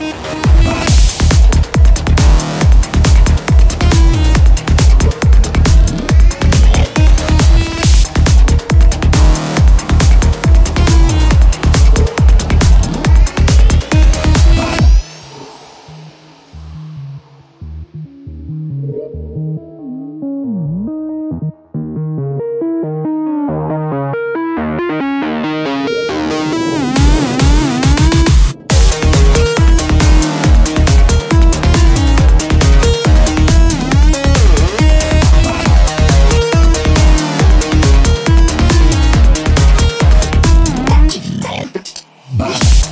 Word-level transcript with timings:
Bye. 0.00 0.49
Bye. 42.38 42.89